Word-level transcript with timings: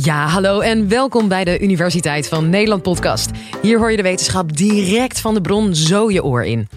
Ja, 0.00 0.26
hallo 0.26 0.60
en 0.60 0.88
welkom 0.88 1.28
bij 1.28 1.44
de 1.44 1.60
Universiteit 1.60 2.28
van 2.28 2.50
Nederland 2.50 2.82
podcast. 2.82 3.30
Hier 3.62 3.78
hoor 3.78 3.90
je 3.90 3.96
de 3.96 4.02
wetenschap 4.02 4.56
direct 4.56 5.20
van 5.20 5.34
de 5.34 5.40
bron 5.40 5.74
zo 5.74 6.10
je 6.10 6.24
oor 6.24 6.44
in. 6.44 6.68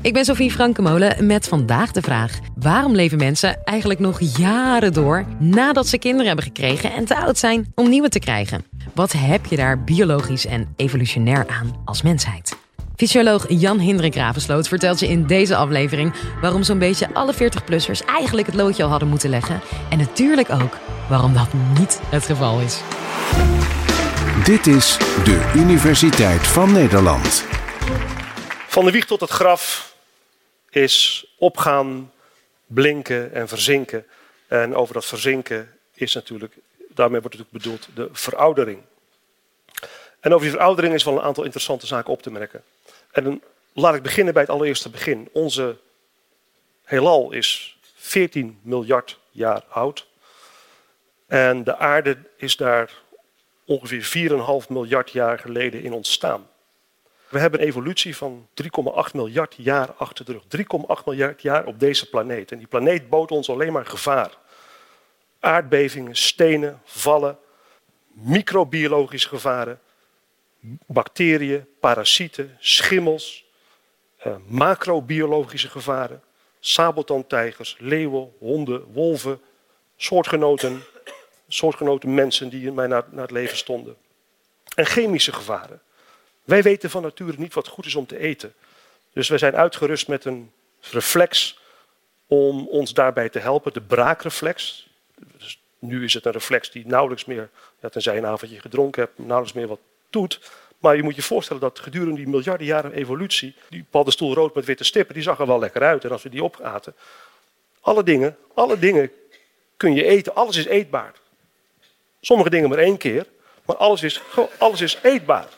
Ik 0.00 0.12
ben 0.12 0.24
Sofie 0.24 0.50
Frankemolen 0.50 1.26
met 1.26 1.48
vandaag 1.48 1.92
de 1.92 2.02
vraag: 2.02 2.38
waarom 2.54 2.94
leven 2.94 3.18
mensen 3.18 3.64
eigenlijk 3.64 4.00
nog 4.00 4.20
jaren 4.36 4.92
door 4.92 5.24
nadat 5.38 5.86
ze 5.86 5.98
kinderen 5.98 6.26
hebben 6.26 6.44
gekregen 6.44 6.92
en 6.92 7.04
te 7.04 7.16
oud 7.16 7.38
zijn 7.38 7.72
om 7.74 7.88
nieuwe 7.88 8.08
te 8.08 8.18
krijgen? 8.18 8.64
Wat 8.94 9.12
heb 9.12 9.46
je 9.46 9.56
daar 9.56 9.84
biologisch 9.84 10.46
en 10.46 10.72
evolutionair 10.76 11.46
aan 11.46 11.82
als 11.84 12.02
mensheid? 12.02 12.56
Fysioloog 12.96 13.44
Jan 13.48 13.78
Hindrik 13.78 14.14
Ravensloot 14.14 14.68
vertelt 14.68 15.00
je 15.00 15.08
in 15.08 15.26
deze 15.26 15.56
aflevering 15.56 16.12
waarom 16.40 16.62
zo'n 16.62 16.78
beetje 16.78 17.14
alle 17.14 17.34
40-plussers 17.34 18.04
eigenlijk 18.06 18.46
het 18.46 18.56
loodje 18.56 18.82
al 18.82 18.90
hadden 18.90 19.08
moeten 19.08 19.30
leggen. 19.30 19.60
En 19.90 19.98
natuurlijk 19.98 20.50
ook 20.50 20.78
waarom 21.08 21.34
dat 21.34 21.52
niet 21.78 22.00
het 22.04 22.24
geval 22.24 22.60
is. 22.60 22.80
Dit 24.44 24.66
is 24.66 24.98
de 24.98 25.52
Universiteit 25.56 26.46
van 26.46 26.72
Nederland. 26.72 27.44
Van 28.68 28.84
de 28.84 28.90
wieg 28.90 29.04
tot 29.04 29.20
het 29.20 29.30
graf 29.30 29.94
is 30.70 31.26
opgaan, 31.38 32.12
blinken 32.66 33.32
en 33.34 33.48
verzinken. 33.48 34.06
En 34.46 34.74
over 34.74 34.94
dat 34.94 35.04
verzinken 35.04 35.78
is 35.94 36.14
natuurlijk, 36.14 36.54
daarmee 36.88 37.20
wordt 37.20 37.36
natuurlijk 37.38 37.64
bedoeld, 37.64 37.88
de 37.94 38.08
veroudering. 38.12 38.82
En 40.20 40.32
over 40.32 40.46
die 40.46 40.56
veroudering 40.56 40.94
is 40.94 41.04
wel 41.04 41.14
een 41.14 41.22
aantal 41.22 41.44
interessante 41.44 41.86
zaken 41.86 42.12
op 42.12 42.22
te 42.22 42.30
merken. 42.30 42.62
En 43.10 43.24
dan 43.24 43.40
laat 43.72 43.94
ik 43.94 44.02
beginnen 44.02 44.32
bij 44.32 44.42
het 44.42 44.50
allereerste 44.50 44.90
begin. 44.90 45.28
Onze 45.32 45.76
heelal 46.84 47.32
is 47.32 47.78
14 47.94 48.58
miljard 48.62 49.18
jaar 49.30 49.64
oud. 49.68 50.06
En 51.32 51.64
de 51.64 51.76
aarde 51.76 52.16
is 52.36 52.56
daar 52.56 52.92
ongeveer 53.64 54.30
4,5 54.64 54.68
miljard 54.68 55.10
jaar 55.10 55.38
geleden 55.38 55.82
in 55.82 55.92
ontstaan. 55.92 56.48
We 57.28 57.38
hebben 57.38 57.60
een 57.60 57.66
evolutie 57.66 58.16
van 58.16 58.48
3,8 58.62 58.68
miljard 59.12 59.54
jaar 59.58 59.92
achter 59.92 60.24
de 60.24 60.32
rug. 60.32 60.42
3,8 60.98 61.04
miljard 61.04 61.42
jaar 61.42 61.64
op 61.64 61.80
deze 61.80 62.08
planeet. 62.08 62.52
En 62.52 62.58
die 62.58 62.66
planeet 62.66 63.08
bood 63.08 63.30
ons 63.30 63.50
alleen 63.50 63.72
maar 63.72 63.86
gevaar. 63.86 64.38
Aardbevingen, 65.40 66.16
stenen, 66.16 66.80
vallen, 66.84 67.38
microbiologische 68.12 69.28
gevaren, 69.28 69.80
bacteriën, 70.86 71.66
parasieten, 71.80 72.56
schimmels, 72.58 73.44
uh, 74.26 74.34
macrobiologische 74.46 75.68
gevaren, 75.68 76.22
sabeltandtijgers, 76.60 77.76
leeuwen, 77.78 78.32
honden, 78.38 78.92
wolven, 78.92 79.40
soortgenoten, 79.96 80.82
soortgenoten 81.52 82.14
mensen 82.14 82.48
die 82.48 82.72
mij 82.72 82.86
naar, 82.86 83.04
naar 83.10 83.22
het 83.22 83.30
leven 83.30 83.56
stonden. 83.56 83.96
En 84.74 84.86
chemische 84.86 85.32
gevaren. 85.32 85.80
Wij 86.44 86.62
weten 86.62 86.90
van 86.90 87.02
nature 87.02 87.38
niet 87.38 87.54
wat 87.54 87.68
goed 87.68 87.86
is 87.86 87.94
om 87.94 88.06
te 88.06 88.18
eten. 88.18 88.54
Dus 89.12 89.28
wij 89.28 89.38
zijn 89.38 89.56
uitgerust 89.56 90.08
met 90.08 90.24
een 90.24 90.52
reflex 90.80 91.58
om 92.26 92.68
ons 92.68 92.94
daarbij 92.94 93.28
te 93.28 93.38
helpen, 93.38 93.72
de 93.72 93.80
braakreflex. 93.80 94.88
Dus 95.36 95.60
nu 95.78 96.04
is 96.04 96.14
het 96.14 96.26
een 96.26 96.32
reflex 96.32 96.70
die 96.70 96.86
nauwelijks 96.86 97.24
meer, 97.24 97.50
tenzij 97.90 98.14
je 98.14 98.20
een 98.20 98.26
avondje 98.26 98.60
gedronken 98.60 99.02
hebt, 99.02 99.18
nauwelijks 99.18 99.52
meer 99.52 99.68
wat 99.68 99.80
doet. 100.10 100.50
Maar 100.78 100.96
je 100.96 101.02
moet 101.02 101.14
je 101.14 101.22
voorstellen 101.22 101.62
dat 101.62 101.78
gedurende 101.78 102.16
die 102.16 102.28
miljarden 102.28 102.66
jaren 102.66 102.92
evolutie, 102.92 103.54
die 103.68 103.84
paddenstoel 103.90 104.34
rood 104.34 104.54
met 104.54 104.64
witte 104.64 104.84
stippen, 104.84 105.14
die 105.14 105.22
zag 105.22 105.38
er 105.38 105.46
wel 105.46 105.58
lekker 105.58 105.82
uit. 105.82 106.04
En 106.04 106.10
als 106.10 106.22
we 106.22 106.28
die 106.28 106.42
opaten, 106.42 106.94
alle 107.80 108.02
dingen, 108.02 108.36
alle 108.54 108.78
dingen 108.78 109.10
kun 109.76 109.94
je 109.94 110.04
eten, 110.04 110.34
alles 110.34 110.56
is 110.56 110.66
eetbaar. 110.66 111.12
Sommige 112.24 112.50
dingen 112.50 112.68
maar 112.68 112.78
één 112.78 112.96
keer, 112.96 113.26
maar 113.64 113.76
alles 113.76 114.02
is, 114.02 114.20
alles 114.58 114.80
is 114.80 114.98
eetbaar. 115.02 115.48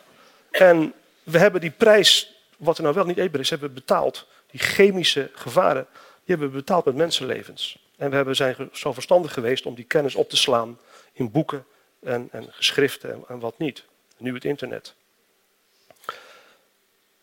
En 0.50 0.92
we 1.22 1.38
hebben 1.38 1.60
die 1.60 1.70
prijs, 1.70 2.34
wat 2.56 2.76
er 2.76 2.82
nou 2.82 2.94
wel 2.94 3.04
niet 3.04 3.18
eetbaar 3.18 3.40
is, 3.40 3.50
hebben 3.50 3.68
we 3.68 3.74
betaald. 3.74 4.26
Die 4.50 4.60
chemische 4.60 5.30
gevaren, 5.34 5.86
die 5.92 6.36
hebben 6.36 6.48
we 6.48 6.56
betaald 6.56 6.84
met 6.84 6.94
mensenlevens. 6.94 7.78
En 7.96 8.10
we 8.10 8.16
hebben, 8.16 8.36
zijn 8.36 8.68
zo 8.72 8.92
verstandig 8.92 9.32
geweest 9.32 9.66
om 9.66 9.74
die 9.74 9.84
kennis 9.84 10.14
op 10.14 10.28
te 10.28 10.36
slaan 10.36 10.78
in 11.12 11.30
boeken 11.30 11.66
en, 12.02 12.28
en 12.32 12.46
geschriften 12.50 13.24
en, 13.28 13.38
wat 13.38 13.58
niet. 13.58 13.84
Nu 14.16 14.34
het 14.34 14.44
internet. 14.44 14.94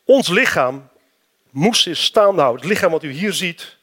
Ons 0.03 0.27
lichaam 0.27 0.89
moest 1.49 1.87
in 1.87 1.95
staande 1.95 2.41
houden. 2.41 2.61
Het 2.61 2.71
lichaam 2.71 2.91
wat 2.91 3.03
u 3.03 3.11
hier 3.11 3.33
ziet 3.33 3.77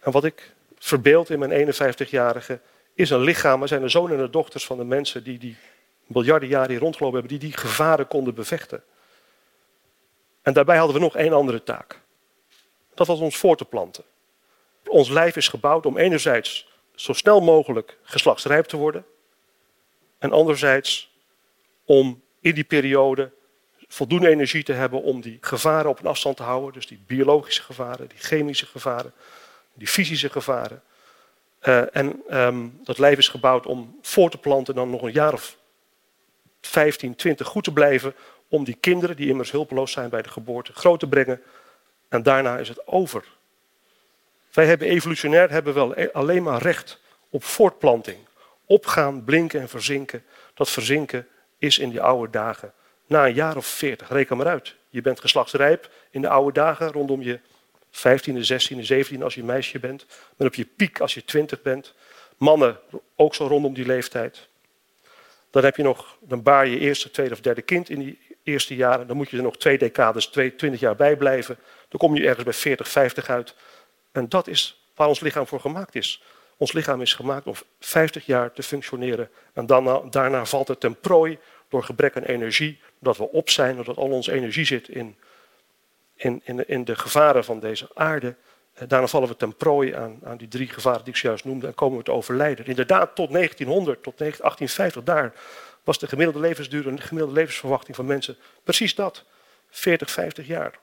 en 0.00 0.12
wat 0.12 0.24
ik 0.24 0.52
verbeeld 0.78 1.30
in 1.30 1.38
mijn 1.38 1.74
51-jarige 1.74 2.60
is 2.94 3.10
een 3.10 3.20
lichaam. 3.20 3.58
Maar 3.58 3.68
zijn 3.68 3.80
de 3.80 3.88
zonen 3.88 4.18
en 4.18 4.30
dochters 4.30 4.66
van 4.66 4.76
de 4.76 4.84
mensen 4.84 5.24
die 5.24 5.38
die 5.38 5.56
miljarden 6.06 6.48
jaren 6.48 6.70
hier 6.70 6.78
rondgelopen 6.78 7.18
hebben, 7.20 7.38
die 7.38 7.48
die 7.48 7.58
gevaren 7.58 8.08
konden 8.08 8.34
bevechten. 8.34 8.82
En 10.42 10.52
daarbij 10.52 10.76
hadden 10.76 10.96
we 10.96 11.02
nog 11.02 11.16
één 11.16 11.32
andere 11.32 11.62
taak. 11.62 12.00
Dat 12.94 13.06
was 13.06 13.20
ons 13.20 13.36
voor 13.36 13.56
te 13.56 13.64
planten. 13.64 14.04
Ons 14.86 15.08
lijf 15.08 15.36
is 15.36 15.48
gebouwd 15.48 15.86
om 15.86 15.98
enerzijds 15.98 16.68
zo 16.94 17.12
snel 17.12 17.40
mogelijk 17.40 17.98
geslachtsrijp 18.02 18.64
te 18.64 18.76
worden. 18.76 19.04
En 20.18 20.32
anderzijds 20.32 21.12
om 21.84 22.22
in 22.40 22.54
die 22.54 22.64
periode 22.64 23.32
voldoende 23.88 24.28
energie 24.28 24.62
te 24.62 24.72
hebben 24.72 25.02
om 25.02 25.20
die 25.20 25.38
gevaren 25.40 25.90
op 25.90 25.98
een 25.98 26.06
afstand 26.06 26.36
te 26.36 26.42
houden. 26.42 26.72
Dus 26.72 26.86
die 26.86 27.02
biologische 27.06 27.62
gevaren, 27.62 28.08
die 28.08 28.18
chemische 28.18 28.66
gevaren, 28.66 29.12
die 29.72 29.86
fysische 29.86 30.30
gevaren. 30.30 30.82
Uh, 31.68 31.96
en 31.96 32.22
um, 32.30 32.80
dat 32.82 32.98
lijf 32.98 33.18
is 33.18 33.28
gebouwd 33.28 33.66
om 33.66 33.98
voor 34.02 34.30
te 34.30 34.38
planten 34.38 34.74
en 34.74 34.80
dan 34.80 34.90
nog 34.90 35.02
een 35.02 35.12
jaar 35.12 35.32
of 35.32 35.56
15, 36.60 37.16
20 37.16 37.46
goed 37.46 37.64
te 37.64 37.72
blijven. 37.72 38.14
Om 38.48 38.64
die 38.64 38.76
kinderen, 38.80 39.16
die 39.16 39.28
immers 39.28 39.50
hulpeloos 39.50 39.92
zijn 39.92 40.08
bij 40.08 40.22
de 40.22 40.28
geboorte, 40.28 40.72
groot 40.72 41.00
te 41.00 41.08
brengen. 41.08 41.42
En 42.08 42.22
daarna 42.22 42.58
is 42.58 42.68
het 42.68 42.86
over. 42.86 43.24
Wij 44.52 44.66
hebben 44.66 44.88
evolutionair 44.88 45.50
hebben 45.50 45.74
wel 45.74 45.98
e- 45.98 46.08
alleen 46.12 46.42
maar 46.42 46.62
recht 46.62 47.00
op 47.30 47.44
voortplanting. 47.44 48.18
Opgaan, 48.66 49.24
blinken 49.24 49.60
en 49.60 49.68
verzinken. 49.68 50.24
Dat 50.54 50.70
verzinken 50.70 51.28
is 51.58 51.78
in 51.78 51.90
die 51.90 52.00
oude 52.00 52.30
dagen 52.30 52.72
na 53.06 53.26
een 53.26 53.34
jaar 53.34 53.56
of 53.56 53.66
veertig, 53.66 54.08
reken 54.08 54.36
maar 54.36 54.46
uit. 54.46 54.74
Je 54.88 55.00
bent 55.00 55.20
geslachtsrijp 55.20 55.90
in 56.10 56.20
de 56.20 56.28
oude 56.28 56.52
dagen, 56.52 56.92
rondom 56.92 57.22
je 57.22 57.40
15e, 57.94 58.44
16e, 58.52 58.86
17e 58.92 59.22
als 59.22 59.34
je 59.34 59.44
meisje 59.44 59.78
bent. 59.78 60.06
Maar 60.36 60.46
op 60.46 60.54
je 60.54 60.64
piek 60.76 61.00
als 61.00 61.14
je 61.14 61.24
20 61.24 61.62
bent. 61.62 61.94
Mannen 62.36 62.78
ook 63.16 63.34
zo 63.34 63.46
rondom 63.46 63.74
die 63.74 63.86
leeftijd. 63.86 64.48
Dan 65.50 65.64
heb 65.64 65.76
je 65.76 65.82
nog, 65.82 66.16
dan 66.20 66.42
baar 66.42 66.66
je 66.66 66.78
eerste, 66.78 67.10
tweede 67.10 67.34
of 67.34 67.40
derde 67.40 67.62
kind 67.62 67.90
in 67.90 67.98
die 67.98 68.18
eerste 68.42 68.74
jaren. 68.74 69.06
Dan 69.06 69.16
moet 69.16 69.30
je 69.30 69.36
er 69.36 69.42
nog 69.42 69.56
twee 69.56 69.78
decades, 69.78 70.26
twee, 70.26 70.54
20 70.54 70.80
jaar 70.80 70.96
bij 70.96 71.16
blijven. 71.16 71.58
Dan 71.88 71.98
kom 71.98 72.16
je 72.16 72.26
ergens 72.26 72.44
bij 72.44 72.52
40, 72.52 72.88
50 72.88 73.28
uit. 73.28 73.54
En 74.12 74.28
dat 74.28 74.46
is 74.46 74.88
waar 74.94 75.08
ons 75.08 75.20
lichaam 75.20 75.46
voor 75.46 75.60
gemaakt 75.60 75.94
is. 75.94 76.22
Ons 76.56 76.72
lichaam 76.72 77.00
is 77.00 77.14
gemaakt 77.14 77.46
om 77.46 77.54
50 77.80 78.26
jaar 78.26 78.52
te 78.52 78.62
functioneren. 78.62 79.30
En 79.52 79.66
dan, 79.66 80.10
daarna 80.10 80.44
valt 80.44 80.68
het 80.68 80.80
ten 80.80 81.00
prooi 81.00 81.38
door 81.68 81.82
gebrek 81.82 82.16
aan 82.16 82.22
energie, 82.22 82.80
dat 82.98 83.16
we 83.16 83.30
op 83.30 83.50
zijn, 83.50 83.76
dat 83.76 83.96
al 83.96 84.10
onze 84.10 84.32
energie 84.32 84.64
zit 84.64 84.88
in, 84.88 85.16
in, 86.16 86.40
in, 86.44 86.68
in 86.68 86.84
de 86.84 86.96
gevaren 86.96 87.44
van 87.44 87.60
deze 87.60 87.88
aarde. 87.94 88.34
Eh, 88.72 88.88
daarna 88.88 89.06
vallen 89.06 89.28
we 89.28 89.36
ten 89.36 89.56
prooi 89.56 89.94
aan, 89.94 90.20
aan 90.24 90.36
die 90.36 90.48
drie 90.48 90.68
gevaren 90.68 91.04
die 91.04 91.12
ik 91.12 91.18
zojuist 91.18 91.44
noemde 91.44 91.66
en 91.66 91.74
komen 91.74 91.98
we 91.98 92.04
te 92.04 92.12
overlijden. 92.12 92.66
Inderdaad, 92.66 93.14
tot 93.14 93.32
1900, 93.32 94.02
tot 94.02 94.18
1850, 94.18 95.02
daar 95.02 95.32
was 95.84 95.98
de 95.98 96.06
gemiddelde 96.06 96.40
levensduur 96.40 96.88
en 96.88 96.96
de 96.96 97.02
gemiddelde 97.02 97.38
levensverwachting 97.38 97.96
van 97.96 98.06
mensen 98.06 98.36
precies 98.64 98.94
dat. 98.94 99.24
40, 99.70 100.10
50 100.10 100.46
jaar. 100.46 100.78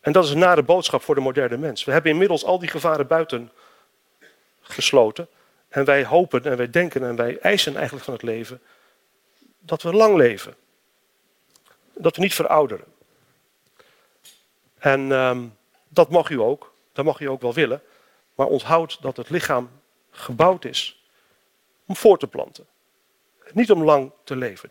En 0.00 0.12
dat 0.12 0.24
is 0.24 0.30
een 0.30 0.38
nare 0.38 0.62
boodschap 0.62 1.02
voor 1.02 1.14
de 1.14 1.20
moderne 1.20 1.56
mens. 1.56 1.84
We 1.84 1.92
hebben 1.92 2.10
inmiddels 2.10 2.44
al 2.44 2.58
die 2.58 2.68
gevaren 2.68 3.06
buiten 3.06 3.50
gesloten. 4.60 5.28
En 5.68 5.84
wij 5.84 6.04
hopen 6.04 6.44
en 6.44 6.56
wij 6.56 6.70
denken 6.70 7.02
en 7.02 7.16
wij 7.16 7.38
eisen 7.38 7.74
eigenlijk 7.74 8.04
van 8.04 8.14
het 8.14 8.22
leven 8.22 8.60
dat 9.58 9.82
we 9.82 9.92
lang 9.92 10.16
leven. 10.16 10.54
Dat 11.94 12.16
we 12.16 12.22
niet 12.22 12.34
verouderen. 12.34 12.84
En 14.80 15.10
um, 15.10 15.56
dat 15.88 16.10
mag 16.10 16.30
u 16.30 16.40
ook, 16.40 16.74
dat 16.92 17.04
mag 17.04 17.20
u 17.20 17.26
ook 17.26 17.40
wel 17.40 17.54
willen. 17.54 17.82
Maar 18.34 18.46
onthoud 18.46 19.02
dat 19.02 19.16
het 19.16 19.30
lichaam 19.30 19.70
gebouwd 20.10 20.64
is 20.64 21.04
om 21.86 21.96
voor 21.96 22.18
te 22.18 22.26
planten. 22.26 22.66
Niet 23.52 23.70
om 23.70 23.84
lang 23.84 24.12
te 24.24 24.36
leven. 24.36 24.70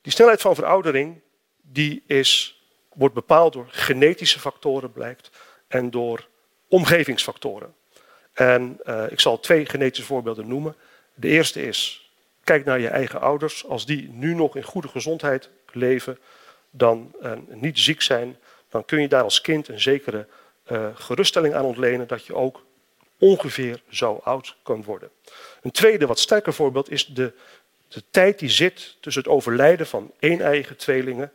Die 0.00 0.12
snelheid 0.12 0.40
van 0.40 0.54
veroudering 0.54 1.20
die 1.60 2.02
is, 2.06 2.62
wordt 2.92 3.14
bepaald 3.14 3.52
door 3.52 3.66
genetische 3.68 4.40
factoren, 4.40 4.92
blijkt, 4.92 5.30
en 5.68 5.90
door 5.90 6.28
omgevingsfactoren. 6.68 7.74
En 8.32 8.80
uh, 8.84 9.10
ik 9.10 9.20
zal 9.20 9.40
twee 9.40 9.66
genetische 9.66 10.04
voorbeelden 10.04 10.48
noemen. 10.48 10.76
De 11.14 11.28
eerste 11.28 11.62
is 11.62 12.10
Kijk 12.50 12.64
naar 12.64 12.80
je 12.80 12.88
eigen 12.88 13.20
ouders. 13.20 13.66
Als 13.66 13.86
die 13.86 14.08
nu 14.08 14.34
nog 14.34 14.56
in 14.56 14.62
goede 14.62 14.88
gezondheid 14.88 15.50
leven, 15.72 16.18
dan 16.70 17.12
uh, 17.22 17.32
niet 17.48 17.78
ziek 17.78 18.02
zijn, 18.02 18.36
dan 18.70 18.84
kun 18.84 19.00
je 19.00 19.08
daar 19.08 19.22
als 19.22 19.40
kind 19.40 19.68
een 19.68 19.80
zekere 19.80 20.26
uh, 20.72 20.86
geruststelling 20.94 21.54
aan 21.54 21.64
ontlenen 21.64 22.06
dat 22.06 22.26
je 22.26 22.34
ook 22.34 22.64
ongeveer 23.18 23.82
zo 23.88 24.20
oud 24.24 24.56
kan 24.62 24.82
worden. 24.84 25.10
Een 25.62 25.70
tweede, 25.70 26.06
wat 26.06 26.18
sterker 26.18 26.52
voorbeeld 26.52 26.90
is 26.90 27.06
de, 27.06 27.32
de 27.88 28.02
tijd 28.10 28.38
die 28.38 28.48
zit 28.48 28.96
tussen 29.00 29.22
het 29.22 29.32
overlijden 29.32 29.86
van 29.86 30.12
één-eigen 30.18 30.76
tweelingen 30.76 31.32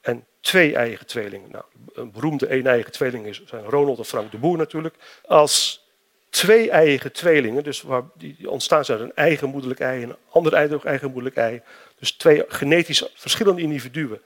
en 0.00 0.26
twee-eigen 0.40 1.06
tweelingen. 1.06 1.50
Nou, 1.50 1.64
een 1.92 2.12
beroemde 2.12 2.46
één-eigen 2.46 2.92
tweeling 2.92 3.40
zijn 3.44 3.64
Ronald 3.64 3.98
en 3.98 4.04
Frank 4.04 4.30
de 4.30 4.38
Boer 4.38 4.56
natuurlijk. 4.56 4.94
Als 5.26 5.86
twee-eigen 6.30 7.12
tweelingen, 7.12 7.64
dus 7.64 7.82
waar 7.82 8.02
die 8.14 8.50
ontstaan 8.50 8.84
uit 8.86 9.00
een 9.00 9.14
eigen 9.14 9.48
moederlijk 9.48 9.80
ei 9.80 10.02
en 10.02 10.08
een 10.08 10.16
ander 10.30 10.52
eigen 10.52 11.06
moederlijk 11.06 11.36
ei, 11.36 11.62
dus 11.98 12.12
twee 12.12 12.44
genetisch 12.48 13.10
verschillende 13.14 13.62
individuen, 13.62 14.20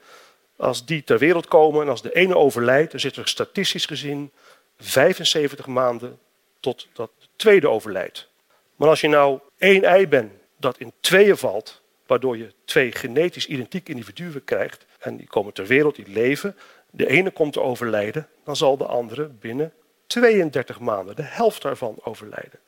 als 0.63 0.85
die 0.85 1.03
ter 1.03 1.17
wereld 1.17 1.47
komen 1.47 1.81
en 1.81 1.89
als 1.89 2.01
de 2.01 2.13
ene 2.13 2.37
overlijdt, 2.37 2.91
dan 2.91 2.99
zit 2.99 3.15
er 3.15 3.27
statistisch 3.27 3.85
gezien 3.85 4.31
75 4.77 5.67
maanden 5.67 6.19
tot 6.59 6.87
dat 6.93 7.11
de 7.19 7.27
tweede 7.35 7.69
overlijdt. 7.69 8.29
Maar 8.75 8.89
als 8.89 9.01
je 9.01 9.07
nou 9.07 9.39
één 9.57 9.83
ei 9.83 10.07
bent 10.07 10.31
dat 10.57 10.77
in 10.77 10.93
tweeën 10.99 11.37
valt, 11.37 11.81
waardoor 12.05 12.37
je 12.37 12.53
twee 12.65 12.91
genetisch 12.91 13.47
identieke 13.47 13.91
individuen 13.91 14.43
krijgt, 14.43 14.85
en 14.99 15.17
die 15.17 15.27
komen 15.27 15.53
ter 15.53 15.65
wereld, 15.65 15.95
die 15.95 16.07
leven, 16.07 16.55
de 16.89 17.07
ene 17.07 17.31
komt 17.31 17.53
te 17.53 17.61
overlijden, 17.61 18.27
dan 18.43 18.55
zal 18.55 18.77
de 18.77 18.85
andere 18.85 19.27
binnen 19.27 19.73
32 20.07 20.79
maanden, 20.79 21.15
de 21.15 21.21
helft 21.21 21.61
daarvan, 21.61 21.99
overlijden. 22.03 22.59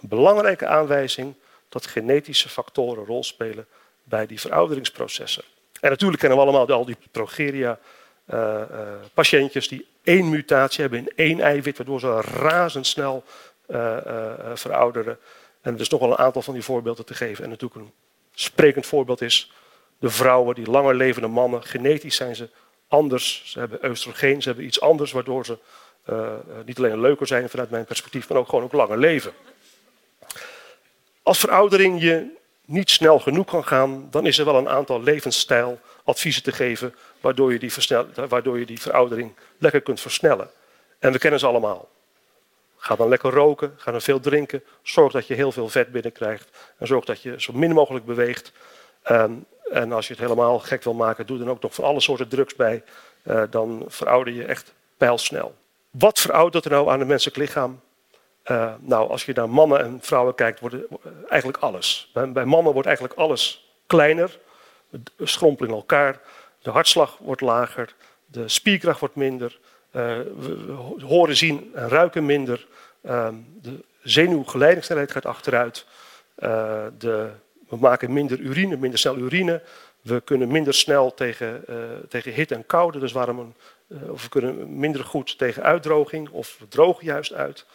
Een 0.00 0.08
belangrijke 0.08 0.66
aanwijzing 0.66 1.34
dat 1.68 1.86
genetische 1.86 2.48
factoren 2.48 3.04
rol 3.04 3.24
spelen 3.24 3.66
bij 4.04 4.26
die 4.26 4.40
verouderingsprocessen. 4.40 5.44
En 5.80 5.90
natuurlijk 5.90 6.20
kennen 6.20 6.38
we 6.38 6.44
allemaal 6.44 6.68
al 6.68 6.84
die 6.84 6.96
progeria-patiëntjes 7.10 9.66
uh, 9.66 9.72
uh, 9.72 9.78
die 9.78 9.86
één 10.02 10.28
mutatie 10.28 10.80
hebben 10.80 10.98
in 10.98 11.12
één 11.16 11.40
eiwit, 11.40 11.76
waardoor 11.76 12.00
ze 12.00 12.20
razendsnel 12.20 13.24
uh, 13.68 13.96
verouderen. 14.54 15.18
En 15.60 15.74
er 15.74 15.80
is 15.80 15.88
nog 15.88 16.00
wel 16.00 16.10
een 16.10 16.18
aantal 16.18 16.42
van 16.42 16.54
die 16.54 16.62
voorbeelden 16.62 17.04
te 17.04 17.14
geven. 17.14 17.44
En 17.44 17.50
natuurlijk 17.50 17.80
een 17.80 17.92
sprekend 18.34 18.86
voorbeeld 18.86 19.20
is 19.20 19.52
de 19.98 20.10
vrouwen, 20.10 20.54
die 20.54 20.70
langer 20.70 20.94
levende 20.94 21.28
mannen. 21.28 21.62
Genetisch 21.62 22.16
zijn 22.16 22.36
ze 22.36 22.48
anders. 22.88 23.42
Ze 23.44 23.58
hebben 23.58 23.90
oestrogeen, 23.90 24.42
ze 24.42 24.48
hebben 24.48 24.66
iets 24.66 24.80
anders, 24.80 25.12
waardoor 25.12 25.46
ze 25.46 25.58
niet 26.64 26.78
alleen 26.78 27.00
leuker 27.00 27.26
zijn 27.26 27.48
vanuit 27.48 27.70
mijn 27.70 27.84
perspectief, 27.84 28.28
maar 28.28 28.38
ook 28.38 28.48
gewoon 28.48 28.64
ook 28.64 28.72
langer 28.72 28.98
leven. 28.98 29.32
Als 31.22 31.38
veroudering 31.38 32.00
je 32.00 32.36
niet 32.66 32.90
snel 32.90 33.18
genoeg 33.18 33.46
kan 33.46 33.64
gaan, 33.64 34.06
dan 34.10 34.26
is 34.26 34.38
er 34.38 34.44
wel 34.44 34.56
een 34.56 34.68
aantal 34.68 35.02
levensstijladviezen 35.02 36.42
te 36.42 36.52
geven 36.52 36.94
waardoor 37.20 37.52
je, 37.52 37.58
die 37.58 37.72
waardoor 38.28 38.58
je 38.58 38.66
die 38.66 38.80
veroudering 38.80 39.32
lekker 39.58 39.80
kunt 39.80 40.00
versnellen. 40.00 40.50
En 40.98 41.12
we 41.12 41.18
kennen 41.18 41.40
ze 41.40 41.46
allemaal. 41.46 41.88
Ga 42.76 42.96
dan 42.96 43.08
lekker 43.08 43.30
roken, 43.30 43.74
ga 43.76 43.90
dan 43.90 44.00
veel 44.00 44.20
drinken, 44.20 44.62
zorg 44.82 45.12
dat 45.12 45.26
je 45.26 45.34
heel 45.34 45.52
veel 45.52 45.68
vet 45.68 45.92
binnenkrijgt 45.92 46.48
en 46.78 46.86
zorg 46.86 47.04
dat 47.04 47.22
je 47.22 47.34
zo 47.40 47.52
min 47.52 47.72
mogelijk 47.72 48.04
beweegt. 48.04 48.52
Um, 49.10 49.46
en 49.70 49.92
als 49.92 50.06
je 50.06 50.12
het 50.12 50.22
helemaal 50.22 50.58
gek 50.58 50.82
wil 50.82 50.94
maken, 50.94 51.26
doe 51.26 51.38
dan 51.38 51.50
ook 51.50 51.62
nog 51.62 51.74
van 51.74 51.84
alle 51.84 52.00
soorten 52.00 52.28
drugs 52.28 52.54
bij. 52.54 52.82
Uh, 53.22 53.42
dan 53.50 53.84
verouder 53.88 54.34
je 54.34 54.44
echt 54.44 54.72
pijlsnel. 54.96 55.54
Wat 55.90 56.18
veroudert 56.18 56.64
er 56.64 56.70
nou 56.70 56.90
aan 56.90 56.98
het 56.98 57.08
menselijk 57.08 57.36
lichaam? 57.36 57.80
Uh, 58.50 58.72
nou, 58.80 59.10
als 59.10 59.24
je 59.24 59.32
naar 59.34 59.50
mannen 59.50 59.80
en 59.80 59.98
vrouwen 60.02 60.34
kijkt, 60.34 60.60
wordt 60.60 60.76
eigenlijk 61.28 61.62
alles. 61.62 62.10
Bij, 62.12 62.44
mannen 62.44 62.72
wordt 62.72 62.88
eigenlijk 62.88 63.18
alles 63.18 63.70
kleiner, 63.86 64.38
schrompelen 65.18 65.70
in 65.70 65.76
elkaar, 65.76 66.20
de 66.62 66.70
hartslag 66.70 67.18
wordt 67.18 67.40
lager, 67.40 67.94
de 68.26 68.48
spierkracht 68.48 69.00
wordt 69.00 69.14
minder, 69.14 69.58
uh, 69.92 70.02
we 70.38 71.04
horen, 71.04 71.36
zien 71.36 71.70
en 71.74 71.88
ruiken 71.88 72.26
minder, 72.26 72.66
uh, 73.02 73.28
de 73.62 73.84
zenuwgeleidingssnelheid 74.02 75.12
gaat 75.12 75.26
achteruit, 75.26 75.86
de, 76.98 77.30
we 77.68 77.76
maken 77.76 78.12
minder 78.12 78.38
urine, 78.38 78.76
minder 78.76 78.98
snel 78.98 79.16
urine, 79.16 79.62
we 80.00 80.20
kunnen 80.20 80.48
minder 80.48 80.74
snel 80.74 81.14
tegen, 81.14 81.64
tegen 82.08 82.32
hitte 82.32 82.54
en 82.54 82.66
koude, 82.66 82.98
dus 82.98 83.12
waarom 83.12 83.54
of 84.08 84.22
we 84.22 84.28
kunnen 84.28 84.78
minder 84.78 85.04
goed 85.04 85.38
tegen 85.38 85.62
uitdroging 85.62 86.28
of 86.30 86.56
we 86.58 86.68
drogen 86.68 87.04
juist 87.04 87.32
uit. 87.32 87.66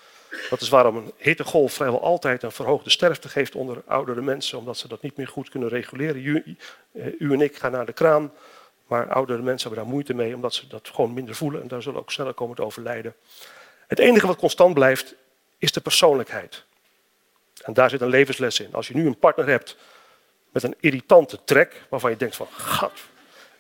Dat 0.50 0.62
is 0.62 0.70
waarom 0.70 0.96
een 0.96 1.12
hittegolf 1.18 1.74
vrijwel 1.74 2.02
altijd 2.02 2.44
een 2.44 2.52
verhoogde 2.52 2.90
sterfte 2.90 3.30
geeft 3.30 3.56
onder 3.56 3.84
oudere 3.86 4.22
mensen, 4.22 4.58
omdat 4.58 4.78
ze 4.78 4.88
dat 4.88 5.02
niet 5.02 5.18
meer 5.18 5.28
goed 5.28 5.50
kunnen 5.50 5.70
reguleren. 5.70 6.26
U, 6.26 6.58
eh, 6.92 7.06
u 7.20 7.34
en 7.34 7.42
ik 7.42 7.56
gaan 7.56 7.72
naar 7.72 7.86
de 7.86 7.94
kraan, 7.94 8.32
maar 8.88 9.14
oudere 9.14 9.42
mensen 9.42 9.68
hebben 9.68 9.86
daar 9.86 9.94
moeite 9.94 10.14
mee, 10.14 10.36
omdat 10.36 10.54
ze 10.54 10.68
dat 10.68 10.90
gewoon 10.94 11.14
minder 11.14 11.36
voelen 11.36 11.62
en 11.62 11.68
daar 11.68 11.82
zullen 11.82 12.00
ook 12.00 12.12
sneller 12.12 12.34
komen 12.34 12.56
te 12.56 12.64
overlijden. 12.64 13.16
Het 13.88 14.00
enige 14.00 14.28
wat 14.28 14.38
constant 14.38 14.74
blijft, 14.74 15.16
is 15.58 15.72
de 15.72 15.82
persoonlijkheid. 15.82 16.64
En 17.64 17.74
daar 17.74 17.90
zit 17.90 18.02
een 18.02 18.10
levensles 18.10 18.60
in. 18.60 18.74
Als 18.74 18.88
je 18.88 18.96
nu 18.96 19.06
een 19.06 19.20
partner 19.20 19.48
hebt 19.48 19.78
met 20.52 20.64
een 20.64 20.76
irritante 20.80 21.40
trek, 21.44 21.86
waarvan 21.90 22.12
je 22.12 22.18
denkt 22.18 22.36
van, 22.36 22.48
gat. 22.52 23.00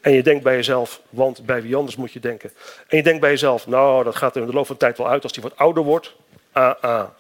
En 0.02 0.12
je 0.12 0.24
denkt 0.24 0.44
bij 0.44 0.56
jezelf, 0.56 1.02
want 1.10 1.46
bij 1.46 1.62
wie 1.62 1.76
anders 1.76 1.96
moet 1.96 2.12
je 2.12 2.20
denken. 2.20 2.52
En 2.88 2.98
je 2.98 3.04
denkt 3.04 3.20
bij 3.20 3.30
jezelf, 3.30 3.68
nou, 3.68 4.04
dat 4.04 4.16
gaat 4.16 4.36
er 4.36 4.42
in 4.42 4.48
de 4.48 4.54
loop 4.54 4.66
van 4.66 4.76
de 4.76 4.82
tijd 4.82 4.98
wel 4.98 5.08
uit 5.08 5.24
als 5.24 5.32
die 5.32 5.44
wat 5.44 5.58
ouder 5.58 5.84
wordt. 5.84 6.16
AA. 6.54 7.14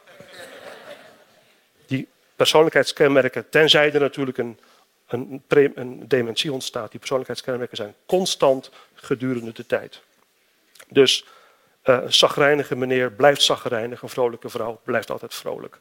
Die 1.85 2.07
persoonlijkheidskenmerken, 2.35 3.49
tenzij 3.49 3.93
er 3.93 3.99
natuurlijk 3.99 4.37
een, 4.37 4.59
een, 5.07 5.43
een 5.75 6.07
dementie 6.07 6.51
ontstaat, 6.53 6.89
die 6.89 6.99
persoonlijkheidskenmerken 6.99 7.77
zijn 7.77 7.95
constant 8.05 8.71
gedurende 8.93 9.51
de 9.51 9.65
tijd. 9.65 10.01
Dus 10.89 11.25
uh, 11.83 11.99
een 12.01 12.13
zagrijnige 12.13 12.75
meneer 12.75 13.11
blijft 13.11 13.41
zagrijnig, 13.41 14.01
een 14.01 14.09
vrolijke 14.09 14.49
vrouw 14.49 14.79
blijft 14.83 15.11
altijd 15.11 15.33
vrolijk. 15.33 15.79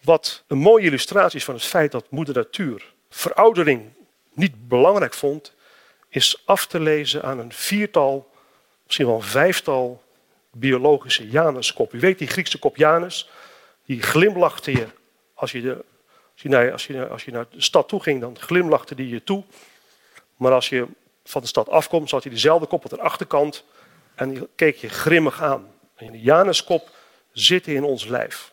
Wat 0.00 0.44
een 0.46 0.58
mooie 0.58 0.84
illustratie 0.84 1.38
is 1.38 1.44
van 1.44 1.54
het 1.54 1.64
feit 1.64 1.92
dat 1.92 2.10
moeder 2.10 2.34
natuur 2.34 2.92
veroudering 3.10 3.92
niet 4.32 4.68
belangrijk 4.68 5.14
vond, 5.14 5.54
is 6.08 6.42
af 6.44 6.66
te 6.66 6.80
lezen 6.80 7.22
aan 7.22 7.38
een 7.38 7.52
viertal, 7.52 8.30
misschien 8.84 9.06
wel 9.06 9.16
een 9.16 9.22
vijftal 9.22 10.02
biologische 10.58 11.28
Januskop. 11.28 11.92
U 11.92 12.00
weet 12.00 12.18
die 12.18 12.28
Griekse 12.28 12.58
kop 12.58 12.76
Janus, 12.76 13.30
die 13.84 14.02
glimlachte 14.02 14.72
je 14.72 14.86
als 15.34 15.52
je, 15.52 15.60
de, 15.60 15.84
als, 16.32 16.42
je 16.42 16.48
naar, 16.48 16.72
als, 16.72 16.86
je, 16.86 17.08
als 17.08 17.24
je 17.24 17.30
naar 17.30 17.46
de 17.50 17.62
stad 17.62 17.88
toe 17.88 18.02
ging, 18.02 18.20
dan 18.20 18.38
glimlachte 18.38 18.94
die 18.94 19.08
je 19.08 19.24
toe. 19.24 19.44
Maar 20.36 20.52
als 20.52 20.68
je 20.68 20.86
van 21.24 21.40
de 21.40 21.46
stad 21.46 21.68
afkomt, 21.68 22.08
zat 22.08 22.22
hij 22.22 22.32
dezelfde 22.32 22.66
kop 22.66 22.84
op 22.84 22.90
de 22.90 23.00
achterkant 23.00 23.64
en 24.14 24.30
die 24.30 24.48
keek 24.54 24.76
je 24.76 24.88
grimmig 24.88 25.42
aan. 25.42 25.74
En 25.94 26.12
de 26.12 26.20
Januskop 26.20 26.90
zit 27.32 27.66
in 27.66 27.84
ons 27.84 28.04
lijf. 28.04 28.52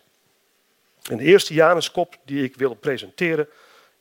En 1.10 1.18
de 1.18 1.24
eerste 1.24 1.54
Januskop 1.54 2.16
die 2.26 2.44
ik 2.44 2.56
wil 2.56 2.74
presenteren 2.74 3.48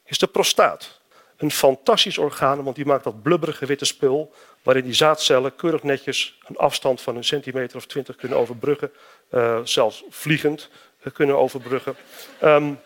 is 0.04 0.18
de 0.18 0.26
prostaat. 0.26 1.00
Een 1.36 1.50
fantastisch 1.50 2.18
orgaan, 2.18 2.62
want 2.62 2.76
die 2.76 2.84
maakt 2.84 3.04
dat 3.04 3.22
blubberige 3.22 3.66
witte 3.66 3.84
spul 3.84 4.34
waarin 4.62 4.84
die 4.84 4.94
zaadcellen 4.94 5.56
keurig 5.56 5.82
netjes 5.82 6.38
een 6.46 6.56
afstand 6.56 7.00
van 7.00 7.16
een 7.16 7.24
centimeter 7.24 7.76
of 7.76 7.86
twintig 7.86 8.16
kunnen 8.16 8.38
overbruggen, 8.38 8.92
uh, 9.30 9.60
zelfs 9.64 10.04
vliegend 10.08 10.68
uh, 11.02 11.12
kunnen 11.12 11.38
overbruggen. 11.38 11.96
Um, 12.42 12.80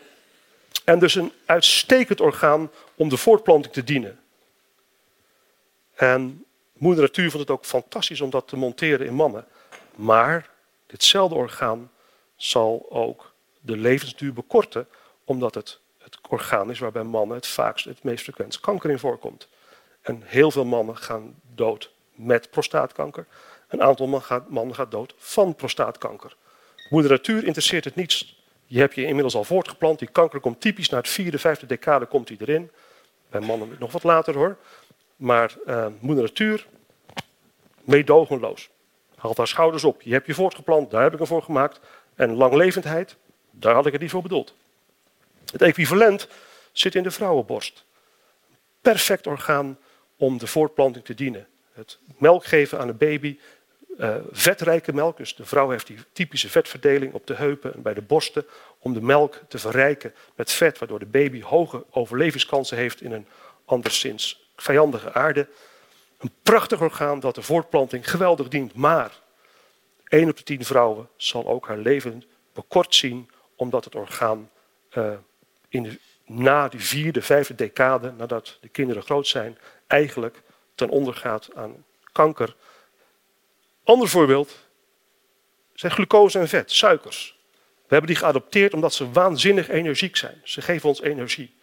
en 0.85 0.99
dus 0.99 1.15
een 1.15 1.33
uitstekend 1.45 2.21
orgaan 2.21 2.71
om 2.95 3.09
de 3.09 3.17
voortplanting 3.17 3.75
te 3.75 3.85
dienen. 3.85 4.21
En 5.95 6.45
moeder 6.73 7.03
natuur 7.03 7.31
vond 7.31 7.43
het 7.43 7.51
ook 7.51 7.65
fantastisch 7.65 8.21
om 8.21 8.31
dat 8.31 8.49
te 8.49 8.57
monteren 8.57 9.07
in 9.07 9.15
mannen. 9.15 9.47
Maar 9.95 10.51
ditzelfde 10.87 11.35
orgaan 11.35 11.91
zal 12.37 12.87
ook 12.89 13.35
de 13.61 13.77
levensduur 13.77 14.33
bekorten, 14.33 14.89
omdat 15.25 15.55
het 15.55 15.81
het 16.07 16.19
orgaan 16.29 16.71
is 16.71 16.79
waarbij 16.79 17.03
mannen 17.03 17.37
het 17.37 17.47
vaakst, 17.47 17.85
het 17.85 18.03
meest 18.03 18.23
frequent 18.23 18.61
kanker 18.61 18.91
in 18.91 18.99
voorkomt. 18.99 19.49
En 20.07 20.23
heel 20.25 20.51
veel 20.51 20.65
mannen 20.65 20.97
gaan 20.97 21.35
dood 21.55 21.93
met 22.15 22.51
prostaatkanker. 22.51 23.27
Een 23.69 23.83
aantal 23.83 24.07
mannen 24.07 24.23
gaat, 24.23 24.45
gaat 24.71 24.91
dood 24.91 25.15
van 25.17 25.55
prostaatkanker. 25.55 26.37
Moeder 26.91 27.11
natuur 27.11 27.45
interesseert 27.45 27.85
het 27.85 27.95
niets. 27.95 28.45
Je 28.65 28.79
hebt 28.79 28.95
je 28.95 29.05
inmiddels 29.05 29.35
al 29.35 29.45
voortgeplant. 29.45 29.99
Die 29.99 30.09
kanker 30.09 30.41
komt 30.41 30.61
typisch 30.61 30.89
na 30.89 30.97
het 30.97 31.09
vierde, 31.09 31.39
vijfde 31.39 31.67
decade 31.67 32.07
komt 32.07 32.27
die 32.27 32.37
erin. 32.41 32.71
Bij 33.31 33.41
mannen 33.41 33.77
nog 33.79 33.93
wat 33.93 34.03
later 34.03 34.35
hoor. 34.35 34.57
Maar 35.17 35.55
uh, 35.67 35.87
moeder 36.01 36.25
natuur, 36.25 36.67
meedogenloos. 37.85 38.71
Haalt 39.17 39.37
haar 39.37 39.47
schouders 39.47 39.85
op. 39.85 40.03
Je 40.03 40.13
hebt 40.13 40.27
je 40.27 40.35
voortgeplant, 40.35 40.91
daar 40.91 41.03
heb 41.03 41.15
ik 41.15 41.21
ervoor 41.21 41.43
gemaakt. 41.43 41.81
En 42.15 42.35
langlevendheid, 42.35 43.17
daar 43.51 43.75
had 43.75 43.87
ik 43.87 43.93
het 43.93 44.01
niet 44.01 44.11
voor 44.11 44.23
bedoeld. 44.23 44.55
Het 45.53 45.63
equivalent 45.63 46.29
zit 46.73 46.95
in 46.95 47.03
de 47.03 47.11
vrouwenborst. 47.11 47.85
Perfect 48.81 49.27
orgaan 49.27 49.79
om 50.17 50.39
de 50.39 50.47
voortplanting 50.47 51.05
te 51.05 51.15
dienen. 51.15 51.47
Het 51.73 51.99
melk 52.19 52.45
geven 52.45 52.79
aan 52.79 52.89
een 52.89 52.97
baby, 52.97 53.39
uh, 53.99 54.17
vetrijke 54.31 54.93
melk, 54.93 55.17
dus 55.17 55.35
de 55.35 55.45
vrouw 55.45 55.71
heeft 55.71 55.87
die 55.87 55.99
typische 56.13 56.49
vetverdeling 56.49 57.13
op 57.13 57.27
de 57.27 57.35
heupen 57.35 57.75
en 57.75 57.83
bij 57.83 57.95
de 57.95 58.03
borsten, 58.03 58.47
om 58.79 58.93
de 58.93 59.03
melk 59.03 59.41
te 59.49 59.59
verrijken 59.59 60.15
met 60.35 60.53
vet, 60.53 60.79
waardoor 60.79 60.99
de 60.99 61.07
baby 61.07 61.43
hoge 61.43 61.85
overlevingskansen 61.91 62.77
heeft 62.77 63.01
in 63.01 63.13
een 63.13 63.27
anderszins 63.65 64.51
vijandige 64.57 65.13
aarde. 65.13 65.49
Een 66.19 66.33
prachtig 66.43 66.81
orgaan 66.81 67.21
dat 67.21 67.35
de 67.35 67.43
voortplanting 67.43 68.11
geweldig 68.11 68.49
dient, 68.49 68.75
maar 68.75 69.21
1 70.09 70.29
op 70.29 70.37
de 70.37 70.43
10 70.43 70.65
vrouwen 70.65 71.09
zal 71.17 71.47
ook 71.47 71.67
haar 71.67 71.79
leven 71.79 72.25
bekort 72.53 72.95
zien 72.95 73.31
omdat 73.57 73.85
het 73.85 73.95
orgaan 73.95 74.51
uh, 74.95 75.13
in 75.69 75.83
de, 75.83 75.99
na 76.27 76.69
die 76.69 76.81
vierde, 76.81 77.23
vijfde 77.23 77.55
decade, 77.55 78.13
nadat 78.13 78.59
de 78.61 78.69
kinderen 78.69 79.03
groot 79.03 79.27
zijn, 79.27 79.59
eigenlijk 79.87 80.43
ten 80.75 80.89
onder 80.89 81.15
gaat 81.15 81.49
aan 81.55 81.85
kanker. 82.13 82.57
Ander 83.85 84.09
voorbeeld 84.09 84.67
zijn 85.75 85.93
glucose 85.93 86.39
en 86.39 86.49
vet, 86.49 86.73
suikers. 86.73 87.37
We 87.57 87.93
hebben 87.95 88.07
die 88.07 88.21
geadopteerd 88.21 88.75
omdat 88.75 88.95
ze 88.95 89.11
waanzinnig 89.11 89.69
energiek 89.69 90.17
zijn. 90.17 90.41
Ze 90.45 90.63
geven 90.63 90.89
ons 90.89 91.01
energie. 91.01 91.55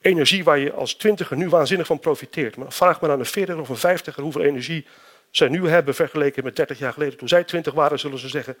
Energie 0.00 0.44
waar 0.44 0.58
je 0.58 0.72
als 0.72 0.94
twintiger 0.94 1.36
nu 1.36 1.48
waanzinnig 1.48 1.86
van 1.86 1.98
profiteert. 1.98 2.56
Maar 2.56 2.72
vraag 2.72 3.00
maar 3.00 3.10
aan 3.10 3.18
een 3.18 3.26
veertiger 3.26 3.60
of 3.60 3.68
een 3.68 3.76
vijftiger 3.76 4.22
hoeveel 4.22 4.42
energie 4.42 4.86
zij 5.30 5.48
nu 5.48 5.68
hebben 5.68 5.94
vergeleken 5.94 6.44
met 6.44 6.56
30 6.56 6.78
jaar 6.78 6.92
geleden. 6.92 7.18
Toen 7.18 7.28
zij 7.28 7.44
twintig 7.44 7.74
waren, 7.74 7.98
zullen 7.98 8.18
ze 8.18 8.28
zeggen: 8.28 8.56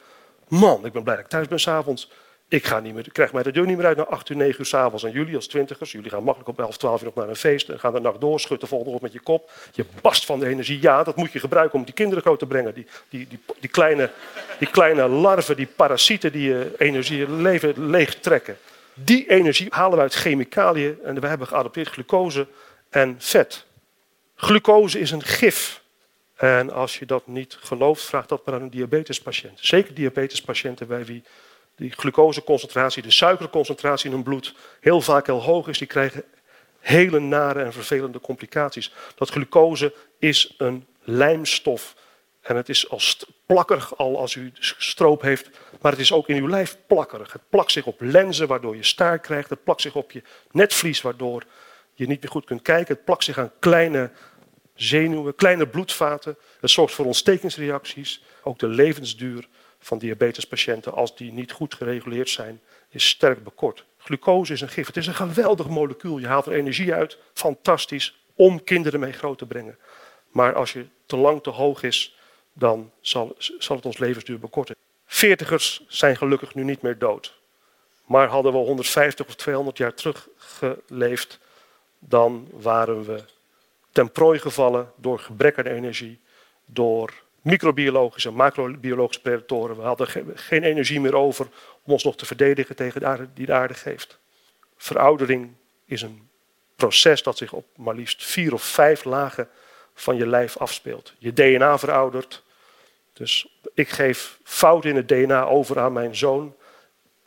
Man, 0.48 0.86
ik 0.86 0.92
ben 0.92 1.02
blij 1.02 1.14
dat 1.14 1.24
ik 1.24 1.30
thuis 1.30 1.48
ben 1.48 1.60
s'avonds. 1.60 2.10
Ik, 2.52 2.66
ga 2.66 2.80
niet 2.80 2.94
meer, 2.94 3.12
krijg 3.12 3.32
mij 3.32 3.42
de 3.42 3.52
deur 3.52 3.66
niet 3.66 3.76
meer 3.76 3.86
uit 3.86 3.96
naar 3.96 4.06
8 4.06 4.28
uur, 4.28 4.36
9 4.36 4.60
uur 4.60 4.66
s'avonds. 4.66 5.04
En 5.04 5.10
jullie 5.10 5.36
als 5.36 5.46
twintigers, 5.46 5.92
jullie 5.92 6.10
gaan 6.10 6.22
makkelijk 6.22 6.50
op 6.50 6.60
11, 6.60 6.76
12 6.76 7.00
uur 7.00 7.06
nog 7.06 7.14
naar 7.14 7.28
een 7.28 7.36
feest. 7.36 7.68
En 7.68 7.78
gaan 7.78 7.92
de 7.92 8.00
nacht 8.00 8.20
door, 8.20 8.40
schudt 8.40 8.60
de 8.60 8.66
volgende 8.66 8.94
op 8.94 9.02
met 9.02 9.12
je 9.12 9.20
kop. 9.20 9.50
Je 9.72 9.84
bast 10.00 10.24
van 10.24 10.40
de 10.40 10.46
energie. 10.46 10.80
Ja, 10.80 11.02
dat 11.02 11.16
moet 11.16 11.32
je 11.32 11.38
gebruiken 11.38 11.78
om 11.78 11.84
die 11.84 11.94
kinderen 11.94 12.22
groot 12.22 12.38
te 12.38 12.46
brengen. 12.46 12.74
Die, 12.74 12.86
die, 13.08 13.26
die, 13.28 13.38
die, 13.60 13.70
kleine, 13.70 14.10
die 14.58 14.70
kleine 14.70 15.08
larven, 15.08 15.56
die 15.56 15.66
parasieten 15.66 16.32
die 16.32 16.48
je 16.48 16.74
energie, 16.78 17.30
leven 17.30 17.90
leeg 17.90 18.14
trekken. 18.14 18.56
Die 18.94 19.30
energie 19.30 19.66
halen 19.70 19.96
we 19.96 20.02
uit 20.02 20.14
chemicaliën. 20.14 20.98
En 21.04 21.20
we 21.20 21.26
hebben 21.26 21.46
geadopteerd 21.46 21.88
glucose 21.88 22.46
en 22.90 23.14
vet. 23.18 23.64
Glucose 24.34 24.98
is 24.98 25.10
een 25.10 25.22
gif. 25.22 25.82
En 26.36 26.70
als 26.70 26.98
je 26.98 27.06
dat 27.06 27.26
niet 27.26 27.56
gelooft, 27.60 28.04
vraag 28.04 28.26
dat 28.26 28.46
maar 28.46 28.54
aan 28.54 28.62
een 28.62 28.70
diabetespatiënt. 28.70 29.58
Zeker 29.60 29.94
diabetespatiënten 29.94 30.86
bij 30.86 31.04
wie 31.04 31.22
die 31.76 31.92
glucoseconcentratie, 31.92 33.02
de 33.02 33.10
suikerconcentratie 33.10 34.06
in 34.10 34.14
hun 34.14 34.24
bloed 34.24 34.54
heel 34.80 35.00
vaak 35.00 35.26
heel 35.26 35.42
hoog 35.42 35.68
is, 35.68 35.78
die 35.78 35.86
krijgen 35.86 36.24
hele 36.78 37.20
nare 37.20 37.62
en 37.62 37.72
vervelende 37.72 38.20
complicaties. 38.20 38.92
Dat 39.14 39.30
glucose 39.30 39.94
is 40.18 40.54
een 40.58 40.86
lijmstof. 41.00 41.94
En 42.40 42.56
het 42.56 42.68
is 42.68 42.90
als 42.90 43.26
plakkerig 43.46 43.96
al 43.96 44.18
als 44.18 44.34
u 44.34 44.52
stroop 44.60 45.22
heeft, 45.22 45.50
maar 45.80 45.92
het 45.92 46.00
is 46.00 46.12
ook 46.12 46.28
in 46.28 46.36
uw 46.36 46.48
lijf 46.48 46.76
plakkerig. 46.86 47.32
Het 47.32 47.42
plakt 47.48 47.72
zich 47.72 47.86
op 47.86 48.00
lenzen, 48.00 48.46
waardoor 48.46 48.76
je 48.76 48.82
staar 48.82 49.18
krijgt. 49.18 49.50
Het 49.50 49.64
plakt 49.64 49.80
zich 49.80 49.94
op 49.94 50.10
je 50.10 50.22
netvlies, 50.50 51.00
waardoor 51.00 51.44
je 51.94 52.06
niet 52.06 52.22
meer 52.22 52.30
goed 52.30 52.44
kunt 52.44 52.62
kijken. 52.62 52.94
Het 52.94 53.04
plakt 53.04 53.24
zich 53.24 53.38
aan 53.38 53.52
kleine 53.58 54.10
zenuwen, 54.74 55.34
kleine 55.34 55.66
bloedvaten. 55.66 56.36
Het 56.60 56.70
zorgt 56.70 56.94
voor 56.94 57.06
ontstekingsreacties. 57.06 58.22
Ook 58.42 58.58
de 58.58 58.68
levensduur 58.68 59.48
van 59.82 59.98
diabetespatiënten, 59.98 60.92
als 60.92 61.16
die 61.16 61.32
niet 61.32 61.52
goed 61.52 61.74
gereguleerd 61.74 62.28
zijn, 62.28 62.60
is 62.88 63.08
sterk 63.08 63.44
bekort. 63.44 63.84
Glucose 63.98 64.52
is 64.52 64.60
een 64.60 64.68
gif. 64.68 64.86
Het 64.86 64.96
is 64.96 65.06
een 65.06 65.14
geweldig 65.14 65.68
molecuul. 65.68 66.18
Je 66.18 66.26
haalt 66.26 66.46
er 66.46 66.52
energie 66.52 66.94
uit. 66.94 67.18
Fantastisch. 67.32 68.20
Om 68.34 68.64
kinderen 68.64 69.00
mee 69.00 69.12
groot 69.12 69.38
te 69.38 69.46
brengen. 69.46 69.78
Maar 70.30 70.54
als 70.54 70.72
je 70.72 70.86
te 71.06 71.16
lang 71.16 71.42
te 71.42 71.50
hoog 71.50 71.82
is, 71.82 72.16
dan 72.52 72.90
zal, 73.00 73.34
zal 73.38 73.76
het 73.76 73.86
ons 73.86 73.98
levensduur 73.98 74.38
bekorten. 74.38 74.76
Veertigers 75.06 75.84
zijn 75.88 76.16
gelukkig 76.16 76.54
nu 76.54 76.64
niet 76.64 76.82
meer 76.82 76.98
dood. 76.98 77.34
Maar 78.04 78.28
hadden 78.28 78.52
we 78.52 78.58
150 78.58 79.26
of 79.26 79.34
200 79.34 79.78
jaar 79.78 79.94
terug 79.94 80.28
geleefd, 80.36 81.38
dan 81.98 82.48
waren 82.52 83.04
we 83.04 83.24
ten 83.92 84.12
prooi 84.12 84.38
gevallen 84.38 84.92
door 84.96 85.18
gebrek 85.18 85.58
aan 85.58 85.64
energie, 85.64 86.20
door 86.64 87.12
microbiologische 87.42 88.28
en 88.28 88.34
macrobiologische 88.34 89.22
predatoren. 89.22 89.76
We 89.76 89.82
hadden 89.82 90.08
geen 90.34 90.62
energie 90.62 91.00
meer 91.00 91.16
over 91.16 91.46
om 91.82 91.92
ons 91.92 92.04
nog 92.04 92.16
te 92.16 92.26
verdedigen 92.26 92.76
tegen 92.76 93.00
de 93.00 93.06
aarde 93.06 93.28
die 93.34 93.46
de 93.46 93.52
aarde 93.52 93.74
geeft. 93.74 94.18
Veroudering 94.76 95.52
is 95.84 96.02
een 96.02 96.28
proces 96.76 97.22
dat 97.22 97.36
zich 97.38 97.52
op 97.52 97.66
maar 97.76 97.94
liefst 97.94 98.24
vier 98.24 98.52
of 98.52 98.62
vijf 98.62 99.04
lagen 99.04 99.48
van 99.94 100.16
je 100.16 100.26
lijf 100.26 100.56
afspeelt. 100.56 101.12
Je 101.18 101.32
DNA 101.32 101.78
veroudert. 101.78 102.42
Dus 103.12 103.60
ik 103.74 103.88
geef 103.88 104.38
fout 104.42 104.84
in 104.84 104.96
het 104.96 105.08
DNA 105.08 105.44
over 105.44 105.78
aan 105.78 105.92
mijn 105.92 106.16
zoon, 106.16 106.54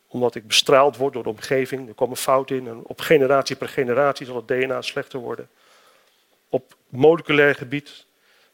omdat 0.08 0.36
ik 0.36 0.48
bestraald 0.48 0.98
word 0.98 1.14
door 1.14 1.24
de 1.24 1.30
omgeving. 1.30 1.88
Er 1.88 1.94
komen 1.94 2.18
fouten 2.18 2.56
in 2.56 2.68
en 2.68 2.82
op 2.84 3.02
generatie 3.02 3.56
per 3.56 3.70
generatie 3.70 4.26
zal 4.26 4.36
het 4.36 4.48
DNA 4.48 4.82
slechter 4.82 5.20
worden. 5.20 5.50
Op 6.50 6.76
moleculair 6.90 7.56
gebied 7.56 8.05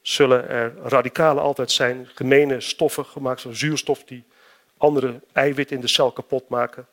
zullen 0.01 0.50
er 0.50 0.74
radicalen 0.84 1.43
altijd 1.43 1.72
zijn, 1.72 2.10
gemene 2.13 2.62
stoffen 2.62 3.05
gemaakt 3.05 3.41
van 3.41 3.55
zuurstof 3.55 4.03
die 4.03 4.24
andere 4.77 5.20
eiwitten 5.31 5.75
in 5.75 5.81
de 5.81 5.88
cel 5.88 6.12
kapot 6.12 6.50
maken. 6.50 6.88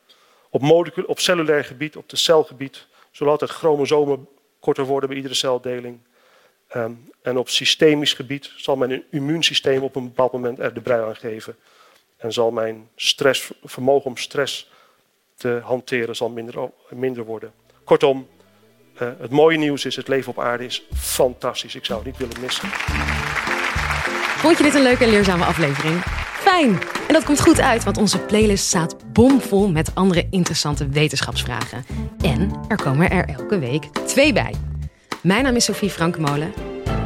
Op, 0.50 0.62
op 1.06 1.20
cellulair 1.20 1.64
gebied, 1.64 1.96
op 1.96 2.08
de 2.08 2.16
celgebied, 2.16 2.86
zullen 3.10 3.32
altijd 3.32 3.50
chromosomen 3.50 4.28
korter 4.60 4.84
worden 4.84 5.08
bij 5.08 5.18
iedere 5.18 5.34
celdeling. 5.34 5.98
Ehm, 6.68 6.92
en 7.22 7.36
op 7.36 7.48
systemisch 7.48 8.12
gebied 8.12 8.52
zal 8.56 8.76
mijn 8.76 9.02
immuunsysteem 9.10 9.82
op 9.82 9.96
een 9.96 10.04
bepaald 10.04 10.32
moment 10.32 10.58
er 10.58 10.74
de 10.74 10.80
brui 10.80 11.02
aan 11.02 11.16
geven. 11.16 11.56
En 12.16 12.32
zal 12.32 12.50
mijn 12.50 12.88
stress, 12.96 13.50
vermogen 13.64 14.06
om 14.06 14.16
stress 14.16 14.70
te 15.36 15.60
hanteren 15.62 16.16
zal 16.16 16.28
minder, 16.28 16.70
minder 16.88 17.24
worden. 17.24 17.52
Kortom, 17.84 18.28
uh, 19.02 19.08
het 19.20 19.30
mooie 19.30 19.58
nieuws 19.58 19.84
is, 19.84 19.96
het 19.96 20.08
leven 20.08 20.30
op 20.30 20.40
aarde 20.40 20.64
is 20.64 20.82
fantastisch. 20.94 21.74
Ik 21.74 21.84
zou 21.84 21.98
het 21.98 22.08
niet 22.08 22.16
willen 22.16 22.40
missen. 22.40 22.68
Vond 24.38 24.56
je 24.56 24.62
dit 24.62 24.74
een 24.74 24.82
leuke 24.82 25.04
en 25.04 25.10
leerzame 25.10 25.44
aflevering? 25.44 26.02
Fijn! 26.32 26.78
En 27.06 27.14
dat 27.14 27.24
komt 27.24 27.40
goed 27.40 27.60
uit, 27.60 27.84
want 27.84 27.96
onze 27.96 28.18
playlist 28.18 28.66
staat 28.66 29.12
bomvol 29.12 29.68
met 29.68 29.94
andere 29.94 30.26
interessante 30.30 30.88
wetenschapsvragen. 30.88 31.84
En 32.22 32.60
er 32.68 32.82
komen 32.82 33.10
er 33.10 33.28
elke 33.28 33.58
week 33.58 33.84
twee 33.84 34.32
bij. 34.32 34.54
Mijn 35.22 35.42
naam 35.42 35.56
is 35.56 35.64
Sophie 35.64 35.90
Frankmolen. 35.90 36.52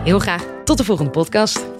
Heel 0.04 0.18
graag 0.18 0.44
tot 0.64 0.78
de 0.78 0.84
volgende 0.84 1.11
podcast. 1.11 1.71